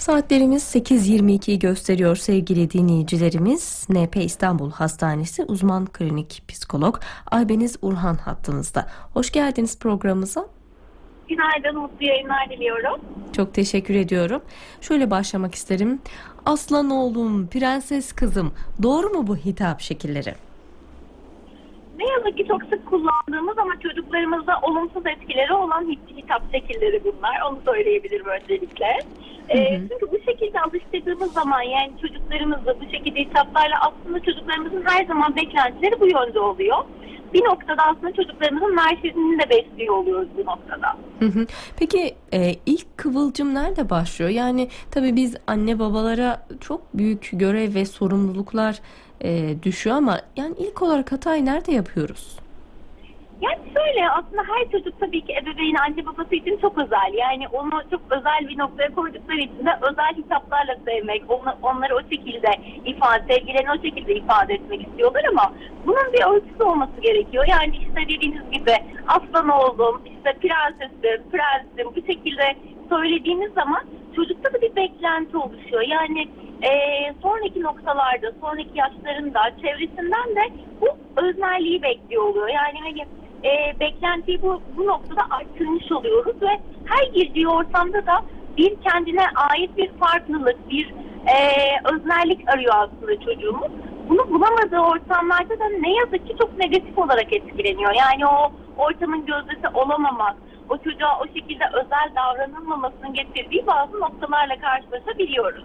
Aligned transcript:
Saatlerimiz 0.00 0.62
8.22'yi 0.76 1.58
gösteriyor 1.58 2.16
sevgili 2.16 2.70
dinleyicilerimiz. 2.70 3.86
NP 3.90 4.16
İstanbul 4.16 4.70
Hastanesi 4.70 5.44
uzman 5.44 5.86
klinik 5.86 6.42
psikolog 6.48 6.96
Aybeniz 7.30 7.76
Urhan 7.82 8.14
hattımızda. 8.14 8.86
Hoş 9.14 9.30
geldiniz 9.32 9.78
programımıza. 9.78 10.46
Günaydın, 11.28 11.78
mutlu 11.80 12.06
yayınlar 12.06 12.50
diliyorum. 12.50 13.00
Çok 13.32 13.54
teşekkür 13.54 13.94
ediyorum. 13.94 14.42
Şöyle 14.80 15.10
başlamak 15.10 15.54
isterim. 15.54 16.00
Aslan 16.46 16.90
oğlum, 16.90 17.46
prenses 17.46 18.12
kızım. 18.12 18.52
Doğru 18.82 19.08
mu 19.08 19.26
bu 19.26 19.36
hitap 19.36 19.80
şekilleri? 19.80 20.34
Ne 21.98 22.04
yazık 22.08 22.36
ki 22.36 22.44
çok 22.48 22.62
sık 22.62 22.86
kullandığımız 22.86 23.58
ama 23.58 23.72
çocuklarımızda 23.82 24.52
olumsuz 24.62 25.06
etkileri 25.06 25.52
olan 25.54 25.84
hit- 25.84 26.16
hitap 26.16 26.42
şekilleri 26.52 27.04
bunlar. 27.04 27.40
Onu 27.50 27.58
söyleyebilirim 27.64 28.26
öncelikle. 28.26 28.86
Çünkü 29.52 30.12
bu 30.12 30.18
şekilde 30.30 30.60
alıştırdığımız 30.60 31.32
zaman 31.32 31.62
yani 31.62 31.92
çocuklarımızla 32.02 32.80
bu 32.80 32.84
şekilde 32.90 33.20
hitaplarla 33.20 33.76
aslında 33.80 34.20
çocuklarımızın 34.20 34.84
her 34.86 35.04
zaman 35.04 35.36
beklentileri 35.36 36.00
bu 36.00 36.06
yönde 36.06 36.40
oluyor. 36.40 36.84
Bir 37.34 37.44
noktada 37.44 37.82
aslında 37.82 38.12
çocuklarımızın 38.12 38.76
narsizmini 38.76 39.38
de 39.38 39.50
besliyor 39.50 39.94
oluyoruz 39.94 40.28
bu 40.36 40.40
noktada. 40.40 40.96
Hı 41.18 41.26
hı. 41.26 41.46
Peki 41.78 42.14
e, 42.32 42.54
ilk 42.66 42.98
kıvılcım 42.98 43.54
nerede 43.54 43.90
başlıyor? 43.90 44.30
Yani 44.30 44.68
tabii 44.90 45.16
biz 45.16 45.36
anne 45.46 45.78
babalara 45.78 46.46
çok 46.60 46.94
büyük 46.94 47.30
görev 47.32 47.74
ve 47.74 47.84
sorumluluklar 47.84 48.80
e, 49.24 49.62
düşüyor 49.62 49.96
ama 49.96 50.20
yani 50.36 50.54
ilk 50.58 50.82
olarak 50.82 51.12
hatayı 51.12 51.44
nerede 51.44 51.72
yapıyoruz? 51.72 52.39
Yani 53.40 53.58
şöyle 53.76 54.10
aslında 54.10 54.42
her 54.42 54.70
çocuk 54.72 55.00
tabii 55.00 55.20
ki 55.20 55.32
ebeveyni 55.42 55.78
anne 55.80 56.06
babası 56.06 56.34
için 56.34 56.58
çok 56.58 56.78
özel. 56.78 57.12
Yani 57.14 57.48
onu 57.48 57.70
çok 57.90 58.00
özel 58.10 58.48
bir 58.48 58.58
noktaya 58.58 58.94
koydukları 58.94 59.38
için 59.40 59.66
de 59.66 59.70
özel 59.90 60.12
hitaplarla 60.16 60.76
sevmek, 60.86 61.22
onu, 61.28 61.54
onları 61.62 61.96
o 61.96 62.00
şekilde 62.00 62.50
ifade, 62.84 63.34
sevgilerini 63.34 63.70
o 63.70 63.82
şekilde 63.82 64.14
ifade 64.14 64.54
etmek 64.54 64.88
istiyorlar 64.88 65.24
ama 65.32 65.52
bunun 65.86 66.12
bir 66.12 66.22
ölçüsü 66.34 66.62
olması 66.62 67.00
gerekiyor. 67.00 67.44
Yani 67.48 67.76
işte 67.76 68.00
dediğiniz 68.14 68.50
gibi 68.50 68.74
aslan 69.06 69.48
oğlum, 69.48 70.02
işte 70.04 70.38
prensesim, 70.40 71.30
prensim 71.30 71.94
bu 71.96 72.06
şekilde 72.12 72.56
söylediğiniz 72.88 73.52
zaman 73.52 73.82
çocukta 74.16 74.52
da 74.54 74.60
bir 74.62 74.76
beklenti 74.76 75.36
oluşuyor. 75.36 75.82
Yani 75.82 76.28
eee, 76.62 77.14
sonraki 77.22 77.62
noktalarda, 77.62 78.32
sonraki 78.40 78.78
yaşlarında, 78.78 79.40
çevresinden 79.62 80.28
de 80.36 80.42
bu 80.80 80.88
öznelliği 81.22 81.82
bekliyor 81.82 82.22
oluyor. 82.22 82.48
Yani 82.48 82.78
hani 82.82 83.06
e, 83.44 83.80
beklentiyi 83.80 84.42
bu, 84.42 84.62
bu 84.76 84.86
noktada 84.86 85.20
arttırmış 85.30 85.92
oluyoruz 85.92 86.42
ve 86.42 86.60
her 86.84 87.12
girdiği 87.14 87.48
ortamda 87.48 88.06
da 88.06 88.22
bir 88.56 88.76
kendine 88.80 89.24
ait 89.50 89.76
bir 89.76 89.90
farklılık, 89.92 90.70
bir 90.70 90.94
e, 91.26 91.36
öznellik 91.92 92.48
arıyor 92.48 92.74
aslında 92.76 93.20
çocuğumuz. 93.20 93.70
Bunu 94.08 94.28
bulamadığı 94.28 94.78
ortamlarda 94.78 95.58
da 95.58 95.68
ne 95.80 95.94
yazık 95.94 96.28
ki 96.28 96.36
çok 96.40 96.58
negatif 96.58 96.98
olarak 96.98 97.32
etkileniyor. 97.32 97.94
Yani 97.94 98.26
o 98.26 98.52
ortamın 98.78 99.26
gözdesi 99.26 99.68
olamamak, 99.74 100.36
o 100.70 100.78
çocuğa 100.78 101.20
o 101.20 101.26
şekilde 101.26 101.64
özel 101.74 102.12
davranılmamasının 102.16 103.14
getirdiği 103.14 103.66
bazı 103.66 104.00
noktalarla 104.00 104.60
karşılaşabiliyoruz. 104.60 105.64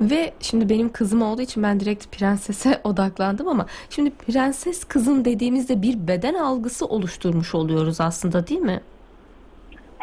Ve 0.00 0.32
şimdi 0.40 0.68
benim 0.68 0.92
kızım 0.92 1.22
olduğu 1.22 1.42
için 1.42 1.62
ben 1.62 1.80
direkt 1.80 2.18
prensese 2.18 2.80
odaklandım 2.84 3.48
ama 3.48 3.66
şimdi 3.90 4.10
prenses 4.10 4.84
kızım 4.84 5.24
dediğimizde 5.24 5.82
bir 5.82 6.08
beden 6.08 6.34
algısı 6.34 6.86
oluşturmuş 6.86 7.54
oluyoruz 7.54 8.00
aslında 8.00 8.46
değil 8.46 8.60
mi? 8.60 8.80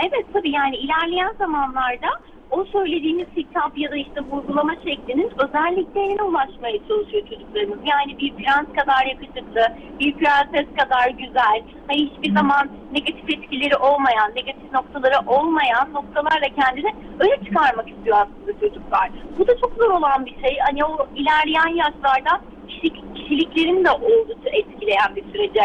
Evet 0.08 0.26
tabii 0.34 0.52
yani 0.52 0.76
ilerleyen 0.78 1.34
zamanlarda 1.38 2.08
o 2.52 2.66
söylediğimiz 2.66 3.28
hitap 3.38 3.78
ya 3.78 3.92
da 3.92 3.96
işte 3.96 4.22
vurgulama 4.22 4.76
şeklinin 4.76 5.32
özelliklerine 5.38 6.24
ulaşmaya 6.24 6.78
çalışıyor 6.88 7.24
çocuklarımız. 7.30 7.80
Yani 7.86 8.20
bir 8.20 8.34
prens 8.34 8.68
kadar 8.80 9.06
yakışıklı, 9.06 9.78
bir 10.00 10.14
prenses 10.14 10.68
kadar 10.78 11.10
güzel, 11.10 11.64
hani 11.88 12.10
hiçbir 12.10 12.34
zaman 12.34 12.70
negatif 12.92 13.30
etkileri 13.30 13.78
olmayan, 13.78 14.32
negatif 14.36 14.74
noktaları 14.74 15.16
olmayan 15.28 15.94
noktalarla 15.94 16.48
kendini 16.62 16.94
öne 17.20 17.46
çıkarmak 17.46 17.90
istiyor 17.90 18.18
aslında 18.18 18.60
çocuklar. 18.60 19.10
Bu 19.38 19.48
da 19.48 19.58
çok 19.58 19.74
zor 19.78 19.90
olan 19.90 20.26
bir 20.26 20.36
şey. 20.42 20.58
Hani 20.66 20.86
o 20.86 21.08
ilerleyen 21.16 21.76
yaşlarda 21.76 22.42
kişilik, 22.68 23.16
kişiliklerini 23.16 23.86
de 23.86 23.92
oldukça 23.92 24.50
etkileyen 24.50 25.16
bir 25.16 25.24
sürece 25.32 25.62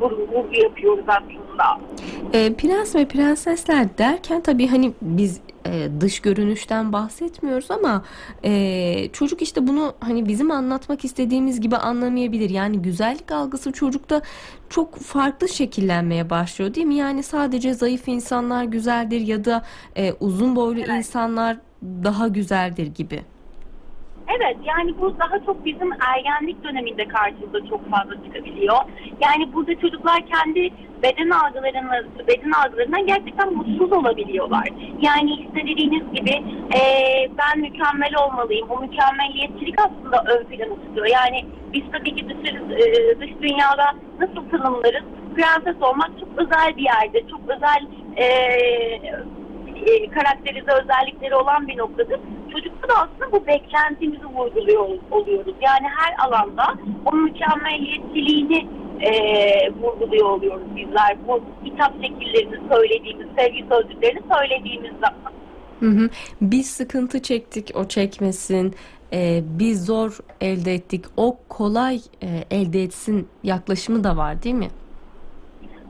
vurgu 0.00 0.46
yapıyoruz 0.52 1.04
aslında. 1.08 1.80
E, 2.32 2.54
prens 2.54 2.94
ve 2.94 3.08
prensesler 3.08 3.98
derken 3.98 4.40
tabii 4.40 4.66
hani 4.66 4.92
biz 5.02 5.45
e, 5.66 6.00
dış 6.00 6.20
görünüşten 6.20 6.92
bahsetmiyoruz 6.92 7.70
ama 7.70 8.04
e, 8.44 9.08
çocuk 9.12 9.42
işte 9.42 9.66
bunu 9.66 9.94
hani 10.00 10.28
bizim 10.28 10.50
anlatmak 10.50 11.04
istediğimiz 11.04 11.60
gibi 11.60 11.76
anlamayabilir. 11.76 12.50
Yani 12.50 12.82
güzellik 12.82 13.32
algısı 13.32 13.72
çocukta 13.72 14.22
çok 14.70 14.96
farklı 14.98 15.48
şekillenmeye 15.48 16.30
başlıyor 16.30 16.74
değil 16.74 16.86
mi? 16.86 16.94
Yani 16.94 17.22
sadece 17.22 17.74
zayıf 17.74 18.08
insanlar 18.08 18.64
güzeldir 18.64 19.20
ya 19.20 19.44
da 19.44 19.62
e, 19.96 20.12
uzun 20.20 20.56
boylu 20.56 20.80
Evet. 20.80 20.88
insanlar 20.98 21.56
daha 21.82 22.28
güzeldir 22.28 22.86
gibi. 22.86 23.22
Evet 24.28 24.56
yani 24.64 24.98
bu 25.00 25.18
daha 25.18 25.38
çok 25.46 25.64
bizim 25.64 25.90
ergenlik 26.14 26.64
döneminde 26.64 27.08
karşımıza 27.08 27.66
çok 27.68 27.90
fazla 27.90 28.14
çıkabiliyor. 28.24 28.76
Yani 29.20 29.52
burada 29.52 29.80
çocuklar 29.80 30.26
kendi 30.26 30.70
beden 31.02 31.30
algılarını, 31.30 32.06
beden 32.28 32.50
algılarından 32.50 33.06
gerçekten 33.06 33.54
mutsuz 33.54 33.92
olabiliyorlar. 33.92 34.68
Yani 35.00 35.32
işte 35.32 35.60
gibi 36.14 36.42
eee, 36.74 37.30
ben 37.38 37.60
mükemmel 37.60 38.12
olmalıyım. 38.24 38.70
O 38.70 38.80
mükemmeliyetçilik 38.80 39.78
aslında 39.78 40.24
ön 40.32 40.44
plana 40.44 40.74
çıkıyor. 40.86 41.06
Yani 41.06 41.44
biz 41.72 41.82
tabii 41.92 42.14
ki 42.16 42.28
dış, 42.28 42.52
dış 43.20 43.30
dünyada 43.42 43.86
nasıl 44.20 44.50
tanımlarız? 44.50 45.04
Prenses 45.36 45.82
olmak 45.82 46.10
çok 46.20 46.28
özel 46.36 46.76
bir 46.76 46.82
yerde, 46.82 47.28
çok 47.30 47.40
özel 47.48 47.86
eee 48.16 49.00
e, 49.86 50.10
karakterize 50.10 50.72
özellikleri 50.82 51.34
olan 51.36 51.68
bir 51.68 51.78
noktadır. 51.78 52.20
Çocukta 52.52 52.88
da 52.88 52.94
aslında 52.96 53.32
bu 53.32 53.46
beklentimizi 53.46 54.26
vurguluyor 54.26 54.80
ol- 54.82 54.98
oluyoruz. 55.10 55.54
Yani 55.60 55.86
her 55.96 56.26
alanda 56.26 56.74
o 57.06 57.16
mükemmeliyetçiliğini 57.16 58.66
e, 59.00 59.12
vurguluyor 59.72 60.30
oluyoruz 60.30 60.76
bizler. 60.76 61.16
Bu 61.28 61.40
hitap 61.64 61.92
şekillerini 62.02 62.68
söylediğimiz, 62.72 63.26
sevgi 63.38 63.64
sözcüklerini 63.70 64.20
söylediğimiz 64.36 64.92
zaman. 64.92 65.32
Hı 65.80 65.86
hı. 65.86 66.10
Biz 66.40 66.70
sıkıntı 66.70 67.22
çektik, 67.22 67.70
o 67.74 67.88
çekmesin. 67.88 68.74
E, 69.12 69.42
biz 69.44 69.86
zor 69.86 70.18
elde 70.40 70.74
ettik, 70.74 71.04
o 71.16 71.38
kolay 71.48 71.96
e, 71.96 72.56
elde 72.56 72.82
etsin 72.82 73.28
yaklaşımı 73.42 74.04
da 74.04 74.16
var 74.16 74.42
değil 74.42 74.54
mi? 74.54 74.68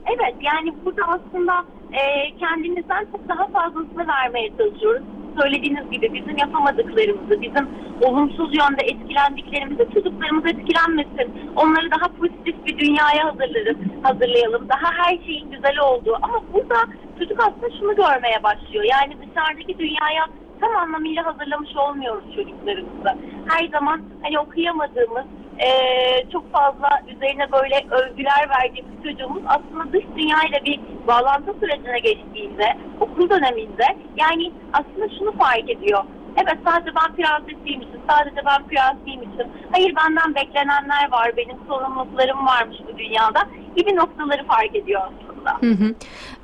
Evet 0.05 0.35
yani 0.41 0.73
burada 0.85 1.01
aslında 1.07 1.65
e, 1.93 2.01
kendimizden 2.39 3.07
çok 3.11 3.29
daha 3.29 3.47
fazlasını 3.47 4.07
vermeye 4.07 4.49
çalışıyoruz. 4.57 5.03
Söylediğiniz 5.41 5.91
gibi 5.91 6.13
bizim 6.13 6.37
yapamadıklarımızı, 6.37 7.41
bizim 7.41 7.67
olumsuz 8.01 8.49
yönde 8.57 8.83
etkilendiklerimizi 8.85 9.87
çocuklarımız 9.93 10.45
etkilenmesin. 10.45 11.27
Onları 11.55 11.91
daha 11.91 12.07
pozitif 12.19 12.65
bir 12.65 12.77
dünyaya 12.77 13.25
hazırlarız, 13.25 13.77
hazırlayalım. 14.03 14.69
Daha 14.69 14.91
her 15.03 15.17
şeyin 15.25 15.51
güzel 15.51 15.79
olduğu. 15.79 16.15
Ama 16.21 16.41
burada 16.53 16.79
çocuk 17.19 17.39
aslında 17.39 17.69
şunu 17.79 17.95
görmeye 17.95 18.43
başlıyor. 18.43 18.85
Yani 18.91 19.13
dışarıdaki 19.21 19.79
dünyaya 19.79 20.25
tam 20.61 20.75
anlamıyla 20.75 21.25
hazırlamış 21.25 21.75
olmuyoruz 21.75 22.35
çocuklarımızı. 22.35 23.11
Her 23.49 23.67
zaman 23.67 24.01
hani 24.23 24.39
okuyamadığımız, 24.39 25.25
eee, 25.59 26.25
çok 26.31 26.51
fazla 26.51 26.89
üzerine 27.15 27.51
böyle 27.51 27.85
övgüler 27.91 28.49
verdiğimiz 28.49 29.03
çocuğumuz 29.03 29.43
aslında 29.47 29.93
dış 29.93 30.03
dünyayla 30.15 30.65
bir 30.65 30.79
bağlantı 31.07 31.53
sürecine 31.59 31.99
geçtiğinde, 31.99 32.77
okul 32.99 33.29
döneminde 33.29 33.85
yani 34.17 34.51
aslında 34.73 35.09
şunu 35.19 35.37
fark 35.37 35.69
ediyor. 35.69 36.03
Evet 36.37 36.57
sadece 36.65 36.91
ben 36.95 37.15
prensesiymişim, 37.15 38.01
sadece 38.09 38.45
ben 38.45 38.67
prensiymişim. 38.67 39.47
Hayır 39.71 39.95
benden 39.95 40.35
beklenenler 40.35 41.11
var, 41.11 41.37
benim 41.37 41.57
sorumluluklarım 41.67 42.45
varmış 42.47 42.77
bu 42.93 42.97
dünyada 42.97 43.39
gibi 43.75 43.95
noktaları 43.95 44.47
fark 44.47 44.75
ediyor 44.75 45.01
aslında. 45.01 45.57
Hı 45.61 45.83
hı. 45.83 45.95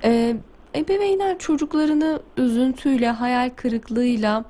Ee, 0.04 0.36
ebeveynler 0.76 1.40
çocuklarını 1.40 2.20
üzüntüyle, 2.38 3.10
hayal 3.10 3.50
kırıklığıyla 3.50 4.44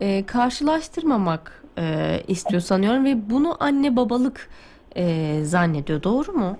e, 0.00 0.26
karşılaştırmamak 0.26 1.63
e, 1.78 2.20
istiyor 2.28 2.60
sanıyorum 2.62 3.04
ve 3.04 3.30
bunu 3.30 3.56
anne 3.60 3.96
babalık 3.96 4.48
e, 4.96 5.34
zannediyor. 5.42 6.02
Doğru 6.02 6.32
mu? 6.32 6.56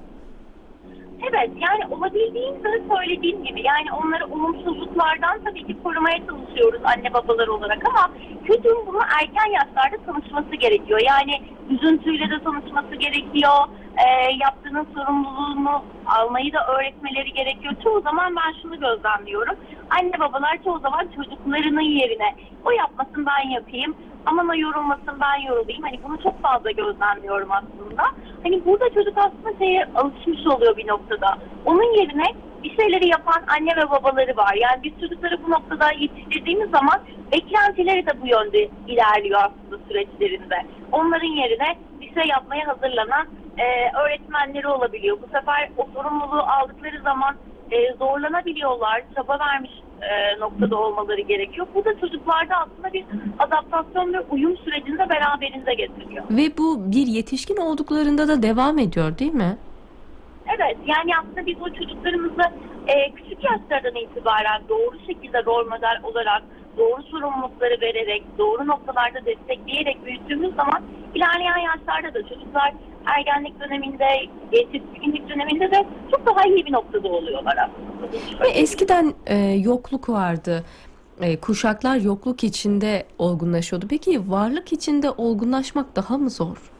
Evet 1.30 1.50
yani 1.60 1.94
olabildiğince 1.94 2.68
söylediğim 2.94 3.44
gibi 3.44 3.62
yani 3.62 3.92
onları 3.92 4.26
olumsuzluklardan 4.26 5.44
tabii 5.44 5.66
ki 5.66 5.76
korumaya 5.82 6.18
çalışıyoruz 6.26 6.80
anne 6.84 7.14
babalar 7.14 7.48
olarak 7.48 7.88
ama 7.88 8.10
çocuğun 8.46 8.86
bunu 8.86 9.00
erken 9.20 9.50
yaşlarda 9.50 9.96
tanışması 10.06 10.56
gerekiyor. 10.56 11.00
Yani 11.06 11.42
üzüntüyle 11.70 12.30
de 12.30 12.42
tanışması 12.44 12.94
gerekiyor. 12.94 13.68
E, 14.06 14.32
yaptığının 14.40 14.86
sorumluluğunu 14.94 15.82
almayı 16.06 16.52
da 16.52 16.66
öğretmeleri 16.66 17.32
gerekiyor. 17.32 17.74
Çoğu 17.84 18.00
zaman 18.00 18.36
ben 18.36 18.62
şunu 18.62 18.80
gözlemliyorum. 18.80 19.56
Anne 19.90 20.20
babalar 20.20 20.58
çoğu 20.64 20.78
zaman 20.78 21.08
çocuklarının 21.16 21.80
yerine 21.80 22.34
o 22.64 22.70
yapmasın 22.70 23.26
ben 23.26 23.48
yapayım. 23.48 23.94
Aman 24.26 24.48
o 24.48 24.54
yorulmasın 24.54 25.20
ben 25.20 25.46
yorulayım. 25.48 25.82
Hani 25.82 26.00
bunu 26.04 26.22
çok 26.22 26.42
fazla 26.42 26.70
gözlemliyorum 26.70 27.48
aslında. 27.52 28.02
Hani 28.42 28.64
burada 28.64 28.90
çocuk 28.94 29.18
aslında 29.18 29.58
şeye 29.58 29.88
alışmış 29.94 30.46
oluyor 30.46 30.76
bir 30.76 30.88
noktada. 30.88 31.38
Onun 31.64 31.98
yerine 32.00 32.24
bir 32.62 32.76
şeyleri 32.76 33.08
yapan 33.08 33.42
anne 33.58 33.76
ve 33.76 33.90
babaları 33.90 34.36
var. 34.36 34.54
Yani 34.54 34.82
biz 34.82 34.92
çocukları 35.00 35.42
bu 35.46 35.50
noktada 35.50 35.92
yetiştirdiğimiz 35.92 36.70
zaman 36.70 37.00
beklentileri 37.32 38.06
de 38.06 38.22
bu 38.22 38.26
yönde 38.26 38.68
ilerliyor 38.88 39.40
aslında 39.40 39.84
süreçlerinde. 39.88 40.56
Onların 40.92 41.36
yerine 41.42 41.76
bir 42.00 42.14
şey 42.14 42.24
yapmaya 42.28 42.66
hazırlanan 42.66 43.26
e, 43.58 43.64
öğretmenleri 43.98 44.68
olabiliyor. 44.68 45.18
Bu 45.22 45.26
sefer 45.26 45.70
o 45.76 45.88
sorumluluğu 45.94 46.42
aldıkları 46.42 47.02
zaman 47.02 47.34
e, 47.74 47.94
zorlanabiliyorlar. 47.98 49.02
Çaba 49.14 49.38
vermiş 49.38 49.70
e, 50.02 50.40
noktada 50.40 50.76
olmaları 50.76 51.20
gerekiyor. 51.20 51.66
Bu 51.74 51.84
da 51.84 52.00
çocuklarda 52.00 52.54
aslında 52.56 52.92
bir 52.92 53.04
adaptasyon 53.38 54.12
ve 54.12 54.20
uyum 54.20 54.56
sürecinde 54.56 55.08
beraberinde 55.08 55.74
getiriyor. 55.74 56.24
Ve 56.30 56.58
bu 56.58 56.92
bir 56.92 57.06
yetişkin 57.06 57.56
olduklarında 57.56 58.28
da 58.28 58.42
devam 58.42 58.78
ediyor 58.78 59.18
değil 59.18 59.34
mi? 59.34 59.56
Evet 60.56 60.76
yani 60.86 61.10
aslında 61.20 61.46
biz 61.46 61.56
o 61.62 61.68
çocuklarımızı 61.68 62.42
e, 62.86 63.12
küçük 63.12 63.44
yaşlardan 63.44 63.94
itibaren 63.94 64.62
doğru 64.68 64.98
şekilde 65.06 65.44
rol 65.44 65.66
model 65.66 66.00
olarak 66.02 66.42
doğru 66.76 67.02
sorumlulukları 67.02 67.80
vererek 67.80 68.22
doğru 68.38 68.66
noktalarda 68.66 69.26
destekleyerek 69.26 70.04
büyüttüğümüz 70.06 70.54
zaman 70.54 70.82
ilerleyen 71.14 71.58
yaşlarda 71.58 72.14
da 72.14 72.28
çocuklar 72.28 72.72
ergenlik 73.06 73.60
döneminde, 73.60 74.04
yetişkinlik 74.52 75.28
döneminde 75.28 75.70
de 75.70 75.86
çok 76.10 76.26
daha 76.26 76.46
iyi 76.46 76.66
bir 76.66 76.72
noktada 76.72 77.08
oluyorlar 77.08 77.56
aslında. 77.56 78.12
Ve 78.44 78.48
eskiden 78.48 79.14
e, 79.26 79.36
yokluk 79.38 80.08
vardı. 80.08 80.64
E, 81.20 81.40
kuşaklar 81.40 81.96
yokluk 81.96 82.44
içinde 82.44 83.06
olgunlaşıyordu. 83.18 83.86
Peki 83.90 84.30
varlık 84.30 84.72
içinde 84.72 85.10
olgunlaşmak 85.10 85.96
daha 85.96 86.18
mı 86.18 86.30
zor? 86.30 86.70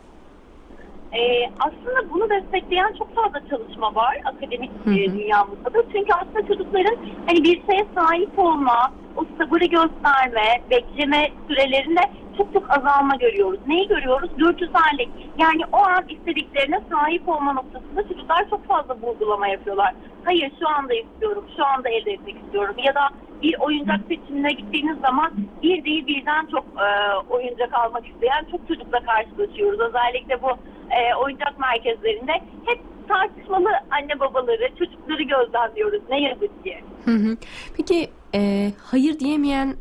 Ee, 1.12 1.50
aslında 1.60 2.10
bunu 2.10 2.30
destekleyen 2.30 2.94
çok 2.98 3.14
fazla 3.14 3.48
çalışma 3.50 3.94
var 3.94 4.18
akademik 4.24 4.70
Hı 4.84 4.90
hı. 4.90 4.94
e, 4.94 5.12
dünyamızda 5.12 5.74
da. 5.74 5.82
Çünkü 5.92 6.12
aslında 6.12 6.46
çocukların 6.46 6.96
hani 7.26 7.44
bir 7.44 7.62
şeye 7.70 7.86
sahip 7.94 8.38
olma, 8.38 8.92
o 9.16 9.24
sabırı 9.38 9.64
gösterme, 9.64 10.62
bekleme 10.70 11.30
sürelerinde 11.48 12.00
çok 12.36 12.52
çok 12.52 12.78
azalma 12.78 13.16
görüyoruz. 13.16 13.60
Neyi 13.66 13.88
görüyoruz? 13.88 14.30
Dürtüsellik. 14.38 15.08
Yani 15.38 15.62
o 15.72 15.76
an 15.76 16.04
istediklerine 16.08 16.80
sahip 16.90 17.28
olma 17.28 17.52
noktasında 17.52 18.08
çocuklar 18.08 18.50
çok 18.50 18.66
fazla 18.66 18.96
vurgulama 18.96 19.48
yapıyorlar. 19.48 19.94
Hayır 20.24 20.52
şu 20.60 20.68
anda 20.68 20.94
istiyorum, 20.94 21.44
şu 21.56 21.66
anda 21.66 21.88
elde 21.88 22.12
etmek 22.12 22.36
istiyorum. 22.44 22.74
Ya 22.78 22.94
da 22.94 23.08
bir 23.42 23.56
oyuncak 23.60 24.00
seçimine 24.08 24.52
gittiğiniz 24.52 24.98
zaman 25.00 25.32
bir 25.62 25.84
değil 25.84 26.06
birden 26.06 26.46
çok 26.46 26.64
e, 26.64 27.16
oyuncak 27.30 27.74
almak 27.74 28.06
isteyen 28.06 28.46
çok 28.50 28.68
çocukla 28.68 29.00
karşılaşıyoruz. 29.00 29.80
Özellikle 29.80 30.42
bu 30.42 30.50
e, 30.90 31.14
oyuncak 31.14 31.58
merkezlerinde 31.58 32.32
hep 32.66 32.80
tartışmalı 33.08 33.68
anne 33.90 34.20
babaları, 34.20 34.68
çocukları 34.78 35.22
gözlemliyoruz 35.22 36.02
ne 36.10 36.20
yazık 36.22 36.64
ki. 36.64 36.80
Hı 37.04 37.10
hı. 37.10 37.36
Peki 37.76 38.10
e, 38.34 38.70
hayır 38.82 39.18
diyemeyen 39.18 39.76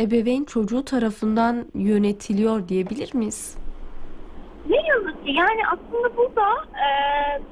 ebeveyn 0.00 0.44
çocuğu 0.44 0.84
tarafından 0.84 1.66
yönetiliyor 1.74 2.68
diyebilir 2.68 3.14
miyiz? 3.14 3.56
Ne 4.68 4.76
yazık 4.88 5.26
ki 5.26 5.32
yani 5.32 5.60
aslında 5.66 6.16
burada 6.16 6.48
e, 6.86 6.88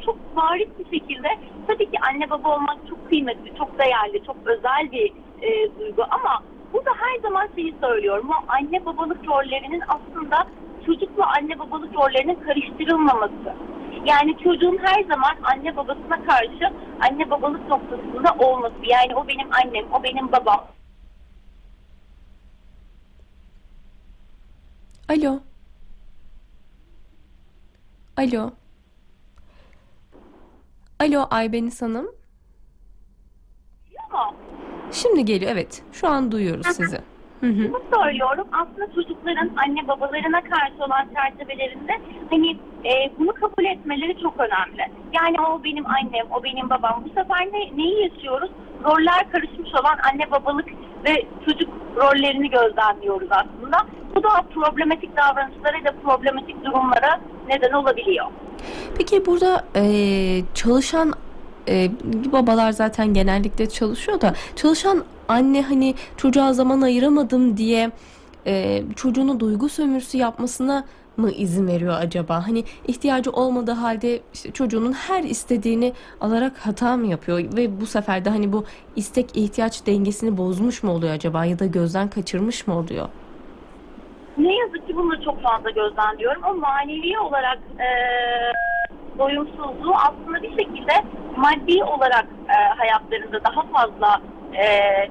çok 0.04 0.16
bariz 0.36 0.68
bir 0.78 0.98
şekilde 0.98 1.28
tabii 1.66 1.90
ki 1.90 1.98
anne 2.10 2.30
baba 2.30 2.56
olmak 2.56 2.76
çok 2.88 3.08
kıymetli, 3.08 3.52
çok 3.58 3.78
değerli, 3.78 4.24
çok 4.26 4.36
özel 4.44 4.92
bir 4.92 5.12
e, 5.42 5.78
duygu 5.78 6.02
ama 6.10 6.42
burada 6.72 6.90
her 7.00 7.20
zaman 7.22 7.48
şeyi 7.54 7.74
söylüyorum. 7.80 8.28
O 8.30 8.52
anne 8.52 8.86
babalık 8.86 9.28
rollerinin 9.28 9.82
aslında 9.88 10.46
çocukla 10.86 11.26
anne 11.26 11.58
babalık 11.58 11.94
rollerinin 11.94 12.34
karıştırılmaması. 12.34 13.54
Yani 14.06 14.36
çocuğun 14.44 14.78
her 14.82 15.02
zaman 15.02 15.36
anne 15.42 15.76
babasına 15.76 16.24
karşı 16.26 16.72
anne 17.00 17.30
babalık 17.30 17.68
noktasında 17.68 18.34
olması. 18.38 18.76
Yani 18.82 19.16
o 19.16 19.28
benim 19.28 19.48
annem, 19.64 19.84
o 19.92 20.02
benim 20.02 20.32
babam. 20.32 20.60
Alo. 25.08 25.40
Alo. 28.16 28.50
Alo 31.00 31.26
Aybenis 31.30 31.82
Hanım. 31.82 32.06
Ama 34.10 34.34
Şimdi 34.92 35.24
geliyor 35.24 35.52
evet. 35.52 35.82
Şu 35.92 36.08
an 36.08 36.32
duyuyoruz 36.32 36.66
sizi. 36.66 36.96
Hı 37.40 37.46
hı. 37.46 37.72
Bunu 37.72 37.82
söylüyorum. 38.02 38.46
Aslında 38.52 38.94
çocukların 38.94 39.50
anne 39.56 39.88
babalarına 39.88 40.40
karşı 40.44 40.84
olan 40.84 41.08
çerçevelerinde 41.14 41.92
hani 42.30 42.50
e, 42.84 43.12
bunu 43.18 43.32
kabul 43.32 43.64
etmeleri 43.64 44.20
çok 44.22 44.34
önemli. 44.40 44.92
Yani 45.12 45.40
o 45.40 45.64
benim 45.64 45.86
annem, 45.86 46.26
o 46.30 46.42
benim 46.44 46.70
babam. 46.70 47.04
Bu 47.04 47.08
sefer 47.08 47.46
ne, 47.52 47.76
neyi 47.76 48.02
yaşıyoruz? 48.02 48.50
Roller 48.84 49.30
karışmış 49.32 49.70
olan 49.74 49.98
anne 50.12 50.30
babalık 50.30 50.66
ve 51.04 51.26
çocuk 51.44 51.70
rollerini 51.98 52.50
gözlemliyoruz 52.50 53.28
aslında. 53.30 53.86
Bu 54.14 54.22
da 54.22 54.28
problematik 54.54 55.10
davranışlara 55.16 55.84
da 55.84 55.94
problematik 56.04 56.64
durumlara 56.64 57.20
neden 57.48 57.72
olabiliyor. 57.72 58.26
Peki 58.98 59.26
burada 59.26 59.64
eee, 59.76 60.44
çalışan 60.54 61.12
eee, 61.66 61.90
babalar 62.32 62.70
zaten 62.72 63.14
genellikle 63.14 63.68
çalışıyor 63.68 64.20
da 64.20 64.34
çalışan 64.56 65.04
anne 65.28 65.62
hani 65.62 65.94
çocuğa 66.16 66.52
zaman 66.52 66.80
ayıramadım 66.80 67.56
diye 67.56 67.90
eee, 68.46 68.84
çocuğunu 68.96 69.40
duygu 69.40 69.68
sömürüsü 69.68 70.18
yapmasına 70.18 70.84
mı 71.18 71.30
izin 71.30 71.66
veriyor 71.66 71.94
acaba? 72.00 72.46
Hani 72.48 72.64
ihtiyacı 72.86 73.30
olmadığı 73.30 73.72
halde 73.72 74.20
işte 74.34 74.52
çocuğunun 74.52 74.92
her 74.92 75.22
istediğini 75.22 75.92
alarak 76.20 76.58
hata 76.66 76.96
mı 76.96 77.06
yapıyor 77.06 77.38
ve 77.56 77.80
bu 77.80 77.86
sefer 77.86 78.24
de 78.24 78.30
hani 78.30 78.52
bu 78.52 78.64
istek 78.96 79.36
ihtiyaç 79.36 79.86
dengesini 79.86 80.36
bozmuş 80.36 80.82
mu 80.82 80.92
oluyor 80.92 81.14
acaba 81.14 81.44
ya 81.44 81.58
da 81.58 81.66
gözden 81.66 82.10
kaçırmış 82.10 82.66
mı 82.66 82.78
oluyor? 82.78 83.08
Ne 84.38 84.56
yazık 84.56 84.86
ki 84.86 84.96
bunu 84.96 85.24
çok 85.24 85.42
fazla 85.42 85.70
gözlemliyorum. 85.70 86.42
O 86.42 86.54
manevi 86.54 87.18
olarak 87.18 87.58
e, 87.78 87.88
doyumsuzluğu 89.18 89.94
aslında 89.94 90.42
bir 90.42 90.50
şekilde 90.50 90.92
maddi 91.36 91.84
olarak 91.84 92.26
e, 92.48 92.78
hayatlarında 92.78 93.44
daha 93.44 93.62
fazla 93.62 94.20
e, 94.54 94.64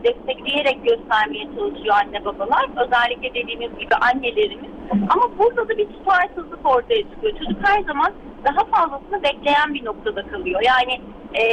destekleyerek 0.03 0.83
göstermeye 0.83 1.43
çalışıyor 1.43 1.95
anne 2.03 2.25
babalar. 2.25 2.65
Özellikle 2.85 3.33
dediğimiz 3.33 3.79
gibi 3.79 3.95
annelerimiz. 3.95 4.71
Ama 5.09 5.37
burada 5.37 5.69
da 5.69 5.77
bir 5.77 5.87
tutarsızlık 5.87 6.65
ortaya 6.65 7.01
çıkıyor. 7.01 7.33
Çocuk 7.39 7.67
her 7.67 7.83
zaman 7.83 8.13
daha 8.43 8.65
fazlasını 8.65 9.23
bekleyen 9.23 9.73
bir 9.73 9.85
noktada 9.85 10.27
kalıyor. 10.27 10.61
Yani 10.61 11.01
e, 11.35 11.43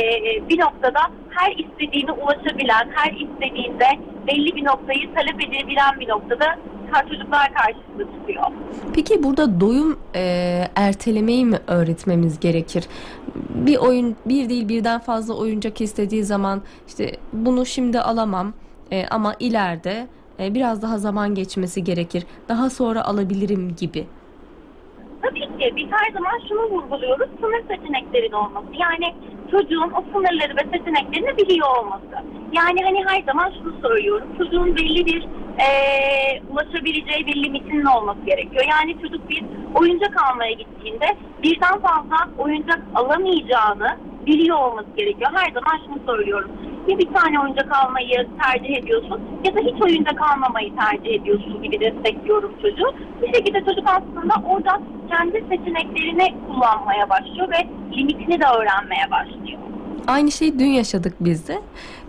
bir 0.49 0.61
noktada 0.61 1.01
her 1.31 1.53
istediğine 1.53 2.13
ulaşabilen, 2.13 2.89
her 2.95 3.13
istediğinde 3.13 3.87
belli 4.27 4.57
bir 4.57 4.65
noktayı 4.65 5.15
talep 5.15 5.45
edebilen 5.45 6.01
bir 6.01 6.09
noktada 6.09 6.45
çocuklar 7.11 7.53
karşısında 7.55 8.19
çıkıyor. 8.19 8.45
Peki 8.95 9.23
burada 9.23 9.61
doyum 9.61 9.99
eee, 10.15 10.69
ertelemeyi 10.77 11.45
mi 11.47 11.57
öğretmemiz 11.67 12.41
gerekir? 12.41 12.85
Bir 13.55 13.77
oyun 13.77 14.17
bir 14.27 14.49
değil 14.49 14.69
birden 14.69 15.01
fazla 15.01 15.35
oyuncak 15.35 15.81
istediği 15.81 16.23
zaman 16.25 16.63
işte 16.89 17.11
bunu 17.33 17.67
şimdi 17.67 18.01
alamam 18.01 18.53
eee, 18.91 19.07
ama 19.11 19.35
ileride 19.41 20.07
eee, 20.39 20.55
biraz 20.55 20.83
daha 20.83 20.99
zaman 20.99 21.35
geçmesi 21.35 21.85
gerekir. 21.85 22.27
Daha 22.49 22.71
sonra 22.71 23.05
alabilirim 23.05 23.75
gibi. 23.77 24.07
Tabii 25.23 25.41
ki 25.41 25.73
biz 25.77 25.87
her 25.91 26.13
zaman 26.13 26.41
şunu 26.49 26.61
vurguluyoruz. 26.71 27.29
Sınır 27.41 27.63
seçeneklerin 27.69 28.33
olması. 28.33 28.67
Yani 28.79 29.15
çocuğun 29.51 29.91
o 29.97 30.05
sınırları 30.13 30.57
ve 30.57 30.79
seçeneklerini 30.79 31.37
biliyor 31.37 31.69
olması. 31.79 32.25
Yani 32.55 32.83
hani 32.85 33.05
her 33.07 33.23
zaman 33.23 33.53
şunu 33.59 33.75
söylüyorum. 33.83 34.29
Çocuğun 34.39 34.77
belli 34.77 35.07
bir 35.07 35.27
eee, 35.59 36.43
ulaşabileceği 36.51 37.27
bir 37.27 37.43
limitinin 37.45 37.85
olması 37.85 38.21
gerekiyor. 38.27 38.65
Yani 38.71 38.97
çocuk 39.03 39.29
bir 39.29 39.45
oyuncak 39.75 40.23
almaya 40.23 40.53
gittiğinde 40.53 41.07
birden 41.43 41.81
fazla 41.81 42.17
oyuncak 42.39 42.81
alamayacağını 42.95 43.97
biliyor 44.27 44.59
olması 44.59 44.89
gerekiyor. 44.97 45.31
Her 45.35 45.53
zaman 45.53 45.81
şunu 45.87 45.99
söylüyorum. 46.07 46.51
Ya 46.89 46.99
bir 46.99 47.09
tane 47.15 47.41
oyuncak 47.41 47.73
almayı 47.85 48.27
tercih 48.43 48.77
ediyorsun 48.77 49.21
ya 49.45 49.55
da 49.55 49.61
hiç 49.61 49.83
oyuncak 49.83 50.21
almamayı 50.33 50.73
tercih 50.77 51.15
ediyorsun 51.21 51.63
gibi 51.63 51.81
destekliyorum 51.81 52.55
çocuğu. 52.63 52.95
Bir 53.23 53.35
şekilde 53.35 53.59
çocuk 53.65 53.85
aslında 53.87 54.35
orada 54.49 54.81
kendi 55.11 55.45
seçeneklerini 55.49 56.35
kullanmaya 56.47 57.09
başlıyor 57.11 57.49
ve 57.51 57.67
limitini 57.97 58.41
de 58.41 58.45
öğrenmeye 58.45 59.11
başlıyor. 59.11 59.59
Aynı 60.07 60.31
şeyi 60.33 60.59
dün 60.59 60.67
yaşadık 60.71 61.15
biz 61.21 61.49
de. 61.49 61.59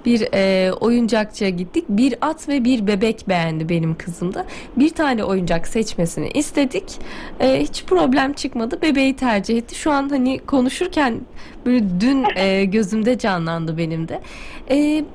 Bir 0.05 0.27
e, 0.33 0.71
oyuncakçıya 0.73 1.49
gittik. 1.49 1.85
Bir 1.89 2.15
at 2.21 2.49
ve 2.49 2.63
bir 2.63 2.87
bebek 2.87 3.29
beğendi 3.29 3.69
benim 3.69 3.95
kızım 3.95 4.33
da. 4.33 4.45
Bir 4.77 4.89
tane 4.89 5.23
oyuncak 5.23 5.67
seçmesini 5.67 6.29
istedik. 6.29 6.99
E, 7.39 7.61
hiç 7.61 7.83
problem 7.85 8.33
çıkmadı. 8.33 8.81
Bebeği 8.81 9.15
tercih 9.15 9.57
etti. 9.57 9.75
Şu 9.75 9.91
an 9.91 10.09
hani 10.09 10.39
konuşurken 10.39 11.21
böyle 11.65 11.85
dün 11.99 12.25
e, 12.35 12.65
gözümde 12.65 13.17
canlandı 13.17 13.77
benim 13.77 14.07
de. 14.07 14.21
E, 14.69 15.05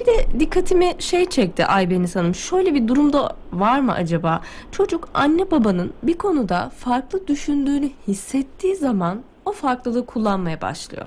bir 0.00 0.06
de 0.06 0.40
dikkatimi 0.40 0.94
şey 0.98 1.24
çekti 1.24 1.66
Aybeniz 1.66 2.16
Hanım. 2.16 2.34
Şöyle 2.34 2.74
bir 2.74 2.88
durumda 2.88 3.36
var 3.52 3.80
mı 3.80 3.92
acaba? 3.92 4.40
Çocuk 4.72 5.08
anne 5.14 5.50
babanın 5.50 5.92
bir 6.02 6.18
konuda 6.18 6.70
farklı 6.76 7.26
düşündüğünü 7.26 7.90
hissettiği 8.08 8.76
zaman 8.76 9.22
o 9.44 9.52
farklılığı 9.52 10.06
kullanmaya 10.06 10.60
başlıyor. 10.60 11.06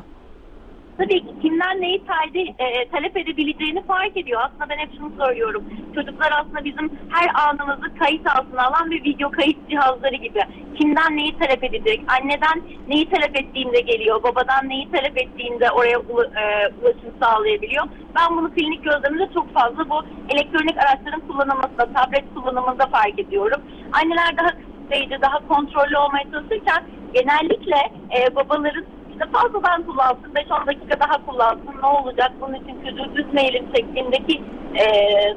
Tabii 0.97 1.19
ki 1.19 1.33
kimden 1.41 1.81
neyi 1.81 2.03
tercih, 2.05 2.53
e, 2.59 2.89
talep 2.89 3.17
edebileceğini 3.17 3.83
fark 3.85 4.17
ediyor. 4.17 4.41
Aslında 4.43 4.69
ben 4.69 4.77
hep 4.77 4.89
şunu 4.97 5.11
söylüyorum. 5.25 5.63
Çocuklar 5.95 6.31
aslında 6.39 6.63
bizim 6.63 6.91
her 7.09 7.27
anımızı 7.49 7.95
kayıt 7.99 8.27
altına 8.27 8.67
alan 8.67 8.91
bir 8.91 9.03
video 9.03 9.31
kayıt 9.31 9.69
cihazları 9.69 10.15
gibi. 10.15 10.41
Kimden 10.79 11.17
neyi 11.17 11.37
talep 11.37 11.63
edecek, 11.63 12.01
anneden 12.07 12.61
neyi 12.87 13.09
talep 13.09 13.35
ettiğinde 13.35 13.79
geliyor, 13.81 14.23
babadan 14.23 14.69
neyi 14.69 14.91
talep 14.91 15.17
ettiğinde 15.17 15.71
oraya 15.71 15.97
ula- 15.97 16.39
e, 16.39 16.73
ulaşım 16.81 17.13
sağlayabiliyor. 17.21 17.85
Ben 18.15 18.37
bunu 18.37 18.53
klinik 18.53 18.83
gözlemde 18.83 19.29
çok 19.33 19.53
fazla 19.53 19.89
bu 19.89 20.03
elektronik 20.29 20.77
araçların 20.77 21.21
kullanılmasında, 21.27 21.93
tablet 21.93 22.33
kullanımında 22.35 22.85
fark 22.87 23.19
ediyorum. 23.19 23.61
Anneler 23.93 24.37
daha 24.37 24.47
kısıtlayıcı, 24.47 25.21
daha 25.21 25.47
kontrollü 25.47 25.97
olmaya 25.97 26.23
çalışırken 26.31 26.83
genellikle 27.13 27.77
e, 28.17 28.35
babaların 28.35 28.85
işte 29.21 29.31
fazladan 29.31 29.83
kullansın, 29.83 30.31
5-10 30.35 30.67
dakika 30.67 30.99
daha 30.99 31.25
kullansın, 31.25 31.81
ne 31.81 31.87
olacak, 31.87 32.31
bunun 32.41 32.53
için 32.53 32.81
çocuğu 32.85 33.21
üzmeyelim 33.21 33.65
şeklindeki 33.75 34.41
e, 34.75 34.85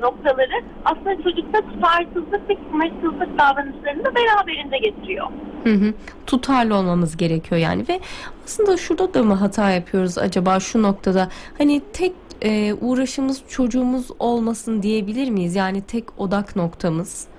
noktaları 0.00 0.62
aslında 0.85 1.23
çocukta 1.23 1.61
tutarsızlık 1.61 2.49
ve 2.49 2.57
sınırsızlık 2.71 3.38
davranışlarını 3.38 4.05
da 4.05 4.14
beraberinde 4.14 4.79
getiriyor. 4.79 5.26
Hı 5.64 5.71
hı. 5.71 5.95
Tutarlı 6.26 6.75
olmamız 6.75 7.17
gerekiyor 7.17 7.61
yani 7.61 7.85
ve 7.88 8.00
aslında 8.45 8.76
şurada 8.76 9.14
da 9.14 9.23
mı 9.23 9.35
hata 9.35 9.71
yapıyoruz 9.71 10.19
acaba 10.19 10.61
şu 10.61 10.83
noktada 10.83 11.29
hani 11.59 11.83
tek 11.93 12.12
e, 12.43 12.75
uğraşımız 12.75 13.43
çocuğumuz 13.49 14.11
olmasın 14.19 14.83
diyebilir 14.83 15.31
miyiz? 15.31 15.57
Yani 15.57 15.83
tek 15.83 16.21
odak 16.21 16.57
noktamız. 16.57 17.34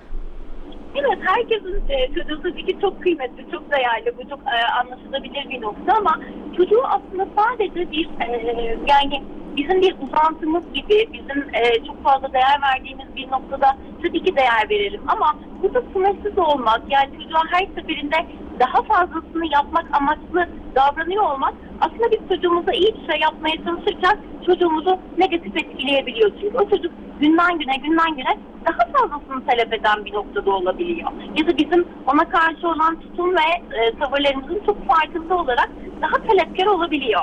Evet 0.98 1.18
herkesin 1.20 1.82
e, 1.88 2.14
çocuğu 2.14 2.42
tabii 2.42 2.66
ki 2.66 2.76
çok 2.80 3.02
kıymetli, 3.02 3.50
çok 3.52 3.72
değerli, 3.72 4.14
bu 4.18 4.28
çok 4.28 4.40
e, 4.40 4.56
anlaşılabilir 4.80 5.50
bir 5.50 5.62
nokta 5.62 5.92
ama 5.98 6.20
çocuğu 6.56 6.82
aslında 6.84 7.26
sadece 7.36 7.90
bir 7.90 8.08
e, 8.20 8.78
yani 8.88 9.22
bizim 9.56 9.80
bir 9.80 9.94
uzantımız 10.00 10.62
gibi, 10.74 11.08
bizim 11.12 11.54
e, 11.54 11.84
çok 11.86 12.04
fazla 12.04 12.32
değer 12.32 12.60
verdiğimiz 12.62 13.16
bir 13.16 13.30
noktada 13.30 13.76
tabii 14.02 14.24
ki 14.24 14.36
değer 14.36 14.70
verelim 14.70 15.00
ama 15.08 15.36
burada 15.62 15.82
sınırsız 15.92 16.38
olmak 16.38 16.82
yani 16.88 17.10
çocuğa 17.22 17.42
her 17.50 17.66
seferinde 17.74 18.16
daha 18.60 18.82
fazlasını 18.82 19.46
yapmak 19.52 19.86
amaçlı 19.92 20.48
davranıyor 20.74 21.30
olmak 21.30 21.54
aslında 21.80 22.10
biz 22.10 22.28
çocuğumuza 22.28 22.72
iyi 22.72 22.94
bir 22.94 23.12
şey 23.12 23.20
yapmaya 23.20 23.56
çalışırken 23.64 24.18
çocuğumuzu 24.46 24.98
negatif 25.18 25.56
etkileyebiliyor 25.56 26.30
çünkü 26.40 26.58
o 26.58 26.70
çocuk 26.70 26.92
günden 27.20 27.58
güne 27.58 27.76
günden 27.76 28.16
güne 28.16 28.38
daha 28.66 28.88
fazlasını 28.92 29.46
talep 29.46 29.72
eden 29.72 30.04
bir 30.04 30.12
noktada 30.12 30.50
olabiliyor. 30.50 31.10
Ya 31.36 31.46
da 31.46 31.56
bizim 31.58 31.88
ona 32.06 32.28
karşı 32.28 32.68
olan 32.68 33.00
tutum 33.00 33.34
ve 33.34 33.76
e, 33.76 33.98
tavırlarımızın 33.98 34.62
çok 34.66 34.86
farkında 34.86 35.36
olarak 35.36 35.70
daha 36.02 36.26
talepkar 36.28 36.66
olabiliyor. 36.66 37.22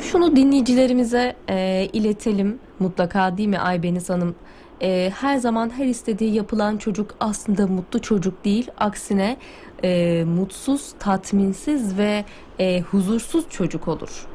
Şunu 0.00 0.36
dinleyicilerimize 0.36 1.36
e, 1.48 1.88
iletelim 1.92 2.58
mutlaka 2.78 3.36
değil 3.36 3.48
mi 3.48 3.58
Aybeniz 3.58 4.10
Hanım? 4.10 4.34
E, 4.82 5.10
her 5.20 5.36
zaman 5.36 5.70
her 5.70 5.84
istediği 5.84 6.34
yapılan 6.34 6.76
çocuk 6.76 7.14
aslında 7.20 7.66
mutlu 7.66 8.02
çocuk 8.02 8.44
değil. 8.44 8.70
Aksine 8.78 9.36
e, 9.84 10.24
mutsuz, 10.24 10.92
tatminsiz 10.98 11.98
ve 11.98 12.24
e, 12.58 12.80
huzursuz 12.80 13.50
çocuk 13.50 13.88
olur. 13.88 14.26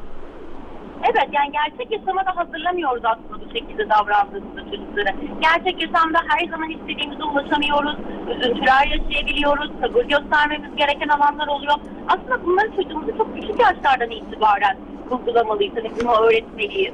Evet 1.03 1.29
yani 1.31 1.51
gerçek 1.51 1.91
yaşama 1.91 2.25
da 2.25 2.35
hazırlamıyoruz 2.35 3.03
aslında 3.05 3.45
bu 3.45 3.53
şekilde 3.53 3.89
davrandığımızda 3.89 4.61
çocukları. 4.71 5.15
Gerçek 5.41 5.81
yaşamda 5.81 6.19
her 6.27 6.47
zaman 6.47 6.69
istediğimize 6.69 7.23
ulaşamıyoruz. 7.23 7.95
Üzüntüler 8.29 8.87
yaşayabiliyoruz. 8.87 9.71
Sabır 9.81 10.03
göstermemiz 10.05 10.75
gereken 10.75 11.07
alanlar 11.07 11.47
oluyor. 11.47 11.75
Aslında 12.07 12.45
bunları 12.45 12.75
çocuğumuza 12.75 13.17
çok 13.17 13.35
küçük 13.35 13.59
yaşlardan 13.59 14.09
itibaren 14.09 14.77
vurgulamalıyız. 15.11 15.75
Hani 15.75 15.91
bunu 16.01 16.11
öğretmeliyiz. 16.11 16.93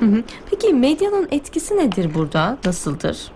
Hı 0.00 0.06
hı. 0.06 0.22
Peki 0.50 0.74
medyanın 0.74 1.28
etkisi 1.30 1.76
nedir 1.76 2.14
burada? 2.14 2.58
Nasıldır? 2.64 3.32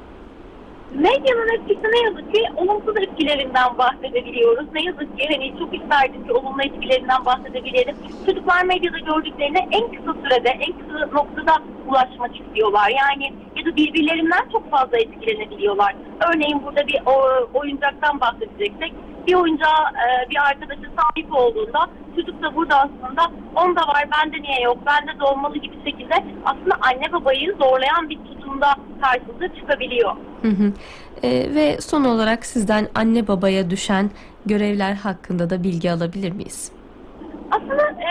Medyanın 0.94 1.49
etkisi 1.54 1.82
ne 1.92 2.00
yazık 2.04 2.35
ki 2.35 2.42
olumsuz 2.56 2.97
etkilerinden 2.97 3.78
bahsedebiliyoruz. 3.78 4.66
Ne 4.75 4.82
yazık 4.82 5.18
ki 5.18 5.28
hani 5.32 5.59
çok 5.59 5.75
isterdim 5.75 6.26
ki 6.26 6.32
olumlu 6.32 6.62
etkilerinden 6.62 7.25
bahsedebilelim. 7.25 7.97
Çocuklar 8.26 8.64
medyada 8.64 8.99
gördüklerine 8.99 9.68
en 9.73 9.88
kısa 9.92 10.14
sürede, 10.23 10.49
en 10.49 10.73
kısa 10.78 11.06
noktada 11.06 11.52
ulaşmak 11.88 12.40
istiyorlar. 12.40 12.88
Yani 12.88 13.32
ya 13.56 13.64
da 13.64 13.76
birbirlerinden 13.76 14.49
çok 14.52 14.70
fazla 14.70 14.99
etkilenebiliyorlar. 14.99 15.94
Örneğin 16.28 16.62
burada 16.64 16.87
bir 16.87 17.00
oyuncaktan 17.54 18.20
bahsedeceksek 18.20 18.92
bir 19.27 19.35
oyuncağa 19.35 19.93
e, 20.07 20.31
bir 20.31 20.37
arkadaşı 20.49 20.83
sahip 20.97 21.35
olduğunda 21.35 21.91
çocuk 22.17 22.43
da 22.43 22.57
burada 22.57 22.77
aslında 22.77 23.31
onda 23.57 23.81
var 23.81 24.05
bende 24.12 24.43
niye 24.43 24.61
yok 24.61 24.79
bende 24.87 25.21
de 25.21 25.25
olmalı 25.25 25.59
gibi 25.59 25.77
şekilde 25.85 26.15
aslında 26.45 26.75
anne 26.81 27.12
babayı 27.12 27.57
zorlayan 27.61 28.11
bir 28.11 28.17
tutumda 28.17 28.75
karşımıza 29.03 29.55
çıkabiliyor. 29.55 30.17
Hı 30.43 30.49
hı. 30.49 30.73
E, 31.23 31.55
ve 31.55 31.81
son 31.81 32.05
olarak 32.05 32.47
sizden 32.47 32.89
anne 32.95 33.29
babaya 33.29 33.71
düşen 33.71 34.11
görevler 34.47 34.95
hakkında 34.95 35.50
da 35.50 35.62
bilgi 35.65 35.91
alabilir 35.93 36.33
miyiz? 36.33 36.73
Aslında 37.50 37.83
e, 37.83 38.11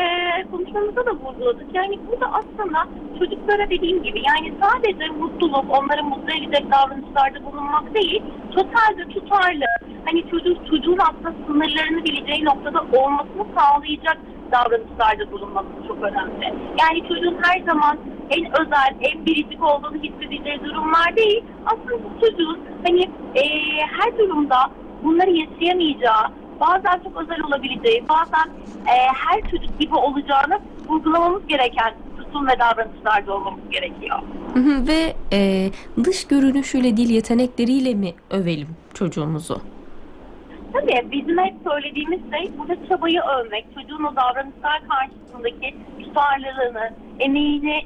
konuşmamızda 0.51 1.05
da 1.05 1.11
vurguladık. 1.11 1.67
Yani 1.73 1.99
burada 2.07 2.31
aslında 2.33 2.87
çocuklara 3.19 3.69
dediğim 3.69 4.03
gibi 4.03 4.21
yani 4.27 4.53
sadece 4.61 5.07
mutluluk, 5.07 5.65
onları 5.69 6.03
mutlu 6.03 6.33
edecek 6.33 6.71
davranışlarda 6.71 7.45
bulunmak 7.45 7.93
değil, 7.93 8.23
totalde 8.51 9.07
tutarlı, 9.13 9.65
hani 10.05 10.29
çocuk, 10.31 10.67
çocuğun 10.69 10.97
aslında 10.99 11.33
sınırlarını 11.47 12.03
bileceği 12.03 12.45
noktada 12.45 12.81
olmasını 12.81 13.45
sağlayacak 13.57 14.17
davranışlarda 14.51 15.31
bulunması 15.31 15.67
çok 15.87 15.97
önemli. 16.03 16.53
Yani 16.79 17.07
çocuğun 17.07 17.37
her 17.41 17.59
zaman 17.59 17.97
en 18.29 18.45
özel, 18.61 18.95
en 19.01 19.25
biricik 19.25 19.63
olduğunu 19.63 20.03
hissedeceği 20.03 20.59
durumlar 20.63 21.15
değil. 21.15 21.43
Aslında 21.65 22.19
çocuğun 22.21 22.59
hani 22.87 23.01
e, 23.35 23.43
her 23.99 24.17
durumda 24.17 24.71
bunları 25.03 25.31
yaşayamayacağı, 25.31 26.23
bazen 26.59 26.99
çok 27.03 27.21
özel 27.21 27.43
olabileceği, 27.43 28.03
bazen 28.09 28.49
e, 28.87 28.95
her 29.13 29.51
çocuk 29.51 29.79
gibi 29.79 29.95
olacağını 29.95 30.59
vurgulamamız 30.87 31.47
gereken 31.47 31.93
tutum 32.17 32.47
ve 32.47 32.59
davranışlarda 32.59 33.33
olmamız 33.33 33.69
gerekiyor. 33.71 34.19
Ve 34.87 35.13
e, 35.33 35.69
dış 36.03 36.27
görünüşüyle 36.27 36.97
değil 36.97 37.09
yetenekleriyle 37.09 37.93
mi 37.93 38.13
övelim 38.29 38.67
çocuğumuzu? 38.93 39.61
Tabii 40.73 41.11
bizim 41.11 41.37
hep 41.37 41.55
söylediğimiz 41.63 42.19
şey 42.31 42.51
burada 42.57 42.87
çabayı 42.87 43.21
övmek, 43.21 43.65
çocuğun 43.75 44.03
o 44.03 44.15
davranışlar 44.15 44.81
karşısındaki 44.89 45.75
tutarlılığını, 45.99 46.91
emeğini 47.19 47.81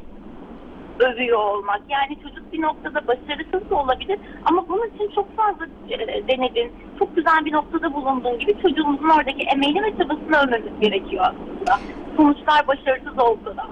övüyor 1.00 1.40
olmak. 1.40 1.82
Yani 1.90 2.18
çocuk 2.24 2.54
bir 2.54 2.62
noktada 2.62 3.08
başarısız 3.08 3.70
da 3.70 3.76
olabilir 3.76 4.20
ama 4.46 4.70
bunun 4.70 4.88
için 4.96 5.12
çok 5.16 5.36
fazla 5.36 5.66
e, 5.90 6.28
denedin, 6.28 6.72
çok 7.00 7.16
güzel 7.16 7.46
bir 7.46 7.54
noktada 7.54 7.94
bulunduğun 7.94 8.40
gibi 8.40 8.62
çocuğumuzun 8.62 9.10
oradaki 9.10 9.44
emeğini 9.44 9.84
ve 9.84 9.98
çabasını 9.98 10.38
övmemiz 10.38 10.80
gerekiyor 10.80 11.26
aslında. 11.26 11.80
Sonuçlar 12.18 12.68
başarısız 12.68 13.20
olsa 13.20 13.58
da. 13.58 13.68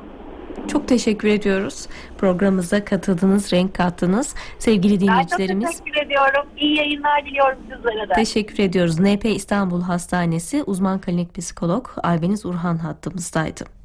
Çok 0.68 0.88
teşekkür 0.88 1.28
ediyoruz. 1.28 1.88
Programımıza 2.18 2.86
katıldınız, 2.86 3.54
renk 3.54 3.76
kattınız. 3.76 4.36
Sevgili 4.60 4.94
Ben 4.94 5.00
çok 5.00 5.10
dinleyicilerimiz 5.10 5.70
teşekkür 5.72 6.06
ediyorum. 6.06 6.46
İyi 6.58 6.78
yayınlar 6.78 7.26
diliyorum 7.26 7.58
sizlere 7.64 8.10
de. 8.10 8.14
teşekkür 8.14 8.64
ediyoruz. 8.64 9.00
NP 9.00 9.26
İstanbul 9.26 9.82
Hastanesi 9.82 10.64
uzman 10.64 11.02
klinik 11.02 11.36
psikolog 11.36 11.88
Aybeniz 12.04 12.46
Urhan 12.46 12.78
hattımızdaydı. 12.78 13.81